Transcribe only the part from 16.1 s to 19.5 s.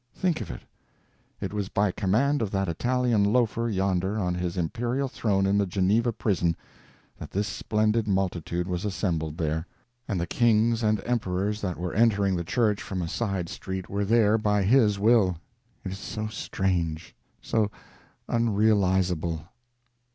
strange, so unrealizable.